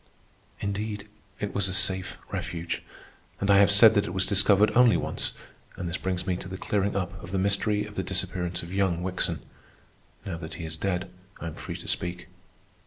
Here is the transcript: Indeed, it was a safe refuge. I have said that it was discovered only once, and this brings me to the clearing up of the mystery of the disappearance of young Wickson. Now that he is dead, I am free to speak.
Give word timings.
Indeed, 0.61 1.07
it 1.39 1.53
was 1.53 1.67
a 1.67 1.75
safe 1.75 2.17
refuge. 2.31 2.81
I 3.39 3.59
have 3.59 3.69
said 3.69 3.93
that 3.93 4.07
it 4.07 4.15
was 4.15 4.25
discovered 4.25 4.71
only 4.75 4.97
once, 4.97 5.33
and 5.75 5.87
this 5.87 5.97
brings 5.97 6.25
me 6.25 6.35
to 6.37 6.47
the 6.47 6.57
clearing 6.57 6.95
up 6.95 7.21
of 7.23 7.29
the 7.29 7.37
mystery 7.37 7.85
of 7.85 7.93
the 7.93 8.01
disappearance 8.01 8.63
of 8.63 8.73
young 8.73 9.03
Wickson. 9.03 9.43
Now 10.25 10.39
that 10.39 10.55
he 10.55 10.65
is 10.65 10.75
dead, 10.75 11.11
I 11.39 11.45
am 11.45 11.53
free 11.53 11.75
to 11.77 11.87
speak. 11.87 12.29